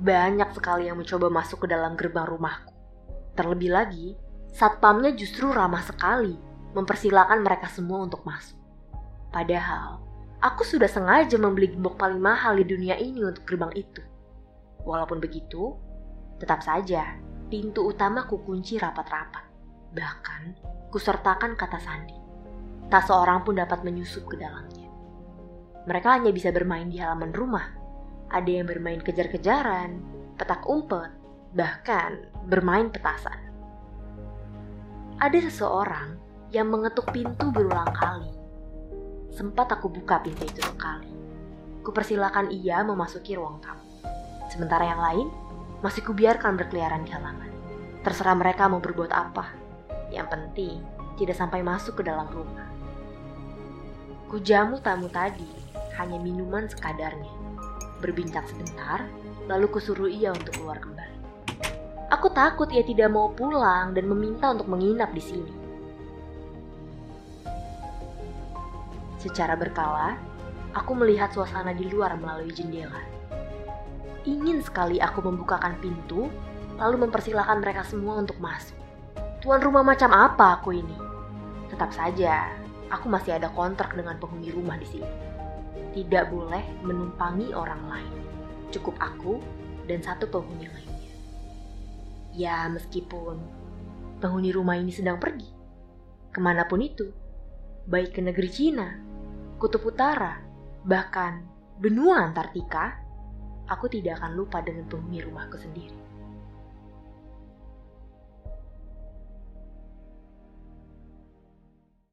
banyak 0.00 0.48
sekali 0.56 0.88
yang 0.88 0.96
mencoba 0.96 1.28
masuk 1.28 1.64
ke 1.64 1.66
dalam 1.68 1.92
gerbang 1.92 2.24
rumahku. 2.24 2.72
Terlebih 3.36 3.70
lagi, 3.70 4.16
satpamnya 4.50 5.12
justru 5.12 5.52
ramah 5.52 5.84
sekali 5.84 6.34
mempersilahkan 6.72 7.38
mereka 7.44 7.68
semua 7.68 8.00
untuk 8.08 8.24
masuk. 8.24 8.56
Padahal, 9.28 10.00
aku 10.40 10.64
sudah 10.64 10.88
sengaja 10.88 11.36
membeli 11.36 11.76
gembok 11.76 12.00
paling 12.00 12.18
mahal 12.18 12.56
di 12.56 12.64
dunia 12.64 12.96
ini 12.96 13.20
untuk 13.20 13.44
gerbang 13.44 13.70
itu. 13.76 14.02
Walaupun 14.88 15.20
begitu, 15.20 15.76
tetap 16.40 16.64
saja 16.64 17.20
pintu 17.52 17.84
utama 17.84 18.24
kukunci 18.24 18.80
rapat-rapat. 18.80 19.44
Bahkan, 19.92 20.42
kusertakan 20.88 21.60
kata 21.60 21.78
sandi. 21.82 22.16
Tak 22.88 23.06
seorang 23.06 23.44
pun 23.46 23.60
dapat 23.60 23.86
menyusup 23.86 24.26
ke 24.26 24.40
dalamnya. 24.40 24.88
Mereka 25.86 26.08
hanya 26.18 26.30
bisa 26.34 26.50
bermain 26.50 26.90
di 26.90 26.98
halaman 26.98 27.30
rumah. 27.30 27.79
Ada 28.30 28.62
yang 28.62 28.66
bermain 28.70 29.02
kejar-kejaran, 29.02 29.98
petak 30.38 30.62
umpet, 30.70 31.10
bahkan 31.50 32.30
bermain 32.46 32.86
petasan. 32.86 33.36
Ada 35.18 35.50
seseorang 35.50 36.14
yang 36.54 36.70
mengetuk 36.70 37.10
pintu 37.10 37.50
berulang 37.50 37.90
kali. 37.90 38.30
Sempat 39.34 39.74
aku 39.74 39.90
buka 39.90 40.22
pintu 40.22 40.46
itu 40.46 40.62
sekali. 40.62 41.10
Kupersilakan 41.82 42.54
ia 42.54 42.86
memasuki 42.86 43.34
ruang 43.34 43.58
tamu. 43.58 43.82
Sementara 44.46 44.86
yang 44.86 45.02
lain 45.02 45.26
masih 45.82 46.06
kubiarkan 46.06 46.54
berkeliaran 46.54 47.02
di 47.02 47.10
halaman. 47.10 47.50
Terserah 48.06 48.38
mereka 48.38 48.70
mau 48.70 48.78
berbuat 48.78 49.10
apa. 49.10 49.50
Yang 50.14 50.28
penting 50.30 50.76
tidak 51.18 51.34
sampai 51.34 51.66
masuk 51.66 51.98
ke 51.98 52.02
dalam 52.06 52.30
rumah. 52.30 52.70
Kujamu 54.30 54.78
tamu 54.78 55.10
tadi 55.10 55.50
hanya 55.98 56.18
minuman 56.22 56.70
sekadarnya. 56.70 57.49
Berbincang 58.00 58.48
sebentar, 58.48 59.04
lalu 59.44 59.68
kusuruh 59.68 60.08
ia 60.08 60.32
untuk 60.32 60.56
keluar 60.56 60.80
kembali. 60.80 61.20
Aku 62.10 62.32
takut 62.34 62.66
ia 62.74 62.82
tidak 62.82 63.12
mau 63.12 63.30
pulang 63.30 63.94
dan 63.94 64.08
meminta 64.10 64.50
untuk 64.50 64.66
menginap 64.66 65.14
di 65.14 65.22
sini. 65.22 65.52
Secara 69.20 69.54
berkala, 69.54 70.16
aku 70.72 70.96
melihat 70.96 71.30
suasana 71.30 71.76
di 71.76 71.86
luar 71.86 72.16
melalui 72.16 72.50
jendela. 72.50 73.04
Ingin 74.24 74.64
sekali 74.64 74.96
aku 74.96 75.20
membukakan 75.20 75.76
pintu, 75.78 76.32
lalu 76.80 77.04
mempersilahkan 77.04 77.60
mereka 77.60 77.84
semua 77.84 78.16
untuk 78.16 78.40
masuk. 78.40 78.76
Tuan 79.44 79.60
rumah 79.60 79.84
macam 79.84 80.12
apa 80.12 80.60
aku 80.60 80.72
ini? 80.72 80.96
Tetap 81.68 81.92
saja, 81.92 82.48
aku 82.88 83.08
masih 83.08 83.36
ada 83.36 83.52
kontrak 83.52 83.92
dengan 83.92 84.16
penghuni 84.20 84.52
rumah 84.52 84.76
di 84.76 84.88
sini. 84.88 85.10
Tidak 85.90 86.24
boleh 86.30 86.64
menumpangi 86.86 87.54
orang 87.54 87.82
lain. 87.90 88.14
Cukup 88.70 88.94
aku 89.02 89.42
dan 89.90 90.02
satu 90.02 90.30
penghuni 90.30 90.70
lainnya. 90.70 91.14
Ya, 92.30 92.70
meskipun 92.70 93.42
penghuni 94.22 94.54
rumah 94.54 94.78
ini 94.78 94.94
sedang 94.94 95.18
pergi, 95.18 95.50
ke 96.30 96.38
mana 96.38 96.68
pun 96.70 96.78
itu, 96.78 97.10
baik 97.90 98.14
ke 98.14 98.20
negeri 98.22 98.50
Cina, 98.52 98.88
Kutub 99.58 99.82
Utara, 99.82 100.38
bahkan 100.86 101.42
benua 101.82 102.22
Antartika, 102.22 103.02
aku 103.66 103.90
tidak 103.90 104.22
akan 104.22 104.38
lupa 104.38 104.62
dengan 104.62 104.86
penghuni 104.86 105.24
rumahku 105.26 105.58
sendiri. 105.58 105.98